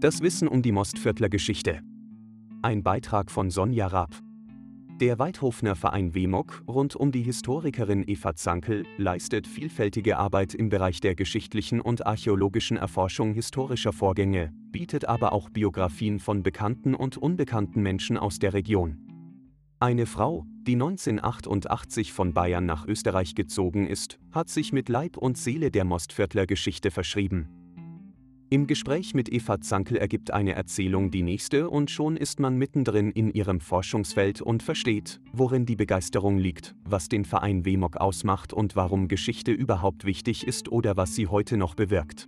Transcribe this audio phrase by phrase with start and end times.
[0.00, 1.80] Das Wissen um die Mostviertler Geschichte.
[2.62, 4.14] Ein Beitrag von Sonja Raab.
[5.00, 11.00] Der Weidhofner Verein WEMOG rund um die Historikerin Eva Zankel leistet vielfältige Arbeit im Bereich
[11.00, 17.82] der geschichtlichen und archäologischen Erforschung historischer Vorgänge, bietet aber auch Biografien von bekannten und unbekannten
[17.82, 18.98] Menschen aus der Region.
[19.80, 25.36] Eine Frau, die 1988 von Bayern nach Österreich gezogen ist, hat sich mit Leib und
[25.36, 27.57] Seele der Mostviertler Geschichte verschrieben.
[28.50, 33.10] Im Gespräch mit Eva Zankel ergibt eine Erzählung die nächste und schon ist man mittendrin
[33.10, 38.74] in ihrem Forschungsfeld und versteht, worin die Begeisterung liegt, was den Verein WEMOG ausmacht und
[38.74, 42.26] warum Geschichte überhaupt wichtig ist oder was sie heute noch bewirkt.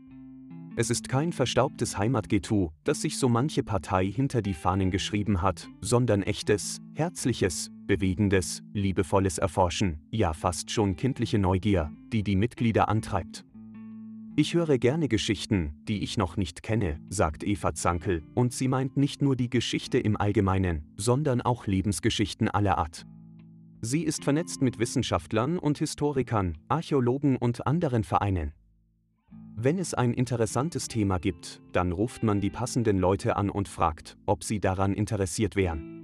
[0.76, 5.68] Es ist kein verstaubtes Heimatgetue, das sich so manche Partei hinter die Fahnen geschrieben hat,
[5.80, 13.46] sondern echtes, herzliches, bewegendes, liebevolles Erforschen, ja fast schon kindliche Neugier, die die Mitglieder antreibt.
[14.40, 18.96] Ich höre gerne Geschichten, die ich noch nicht kenne, sagt Eva Zankel, und sie meint
[18.96, 23.04] nicht nur die Geschichte im Allgemeinen, sondern auch Lebensgeschichten aller Art.
[23.82, 28.54] Sie ist vernetzt mit Wissenschaftlern und Historikern, Archäologen und anderen Vereinen.
[29.56, 34.16] Wenn es ein interessantes Thema gibt, dann ruft man die passenden Leute an und fragt,
[34.24, 35.99] ob sie daran interessiert wären.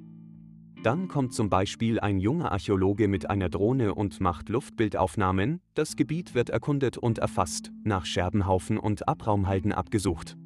[0.87, 6.37] Dann kommt zum Beispiel ein junger Archäologe mit einer Drohne und macht Luftbildaufnahmen, das Gebiet
[6.37, 10.37] wird erkundet und erfasst, nach Scherbenhaufen und Abraumhalden abgesucht.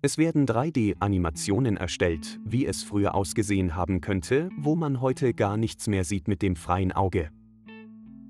[0.00, 5.88] Es werden 3D-Animationen erstellt, wie es früher ausgesehen haben könnte, wo man heute gar nichts
[5.88, 7.28] mehr sieht mit dem freien Auge.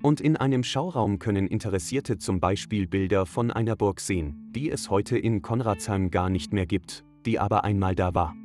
[0.01, 4.89] Und in einem Schauraum können Interessierte zum Beispiel Bilder von einer Burg sehen, die es
[4.89, 8.35] heute in Konradsheim gar nicht mehr gibt, die aber einmal da war.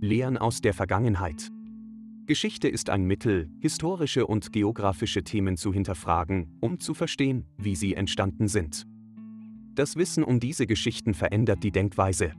[0.00, 1.50] Lehren aus der Vergangenheit.
[2.26, 7.94] Geschichte ist ein Mittel, historische und geografische Themen zu hinterfragen, um zu verstehen, wie sie
[7.94, 8.84] entstanden sind.
[9.76, 12.32] Das Wissen um diese Geschichten verändert die Denkweise.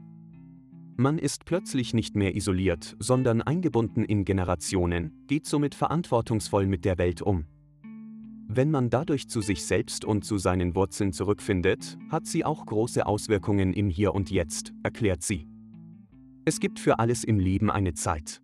[0.98, 6.98] Man ist plötzlich nicht mehr isoliert, sondern eingebunden in Generationen, geht somit verantwortungsvoll mit der
[6.98, 7.46] Welt um.
[8.50, 13.06] Wenn man dadurch zu sich selbst und zu seinen Wurzeln zurückfindet, hat sie auch große
[13.06, 15.48] Auswirkungen im Hier und Jetzt, erklärt sie.
[16.44, 18.42] Es gibt für alles im Leben eine Zeit.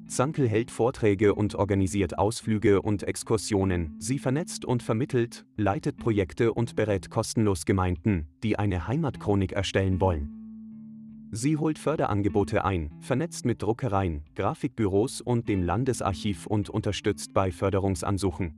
[0.09, 6.77] Zankel hält Vorträge und organisiert Ausflüge und Exkursionen, sie vernetzt und vermittelt, leitet Projekte und
[6.77, 10.35] berät kostenlos Gemeinden, die eine Heimatchronik erstellen wollen.
[11.31, 18.55] Sie holt Förderangebote ein, vernetzt mit Druckereien, Grafikbüros und dem Landesarchiv und unterstützt bei Förderungsansuchen.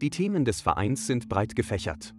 [0.00, 2.14] Die Themen des Vereins sind breit gefächert.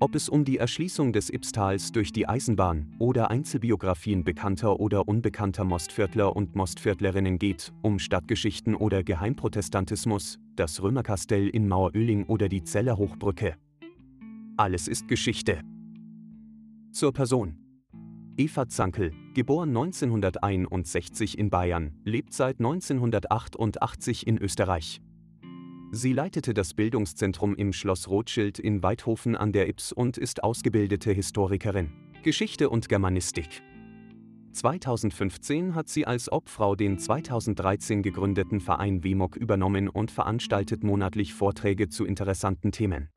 [0.00, 5.64] Ob es um die Erschließung des Ibstals durch die Eisenbahn oder Einzelbiografien bekannter oder unbekannter
[5.64, 12.96] Mostviertler und Mostviertlerinnen geht, um Stadtgeschichten oder Geheimprotestantismus, das Römerkastell in Maueröhling oder die Zeller
[12.96, 13.56] Hochbrücke.
[14.56, 15.62] Alles ist Geschichte.
[16.92, 17.58] Zur Person.
[18.36, 25.00] Eva Zankel, geboren 1961 in Bayern, lebt seit 1988 in Österreich.
[25.90, 31.12] Sie leitete das Bildungszentrum im Schloss Rothschild in Weidhofen an der Ips und ist ausgebildete
[31.12, 31.90] Historikerin.
[32.22, 33.62] Geschichte und Germanistik.
[34.52, 41.88] 2015 hat sie als Obfrau den 2013 gegründeten Verein WEMOG übernommen und veranstaltet monatlich Vorträge
[41.88, 43.08] zu interessanten Themen.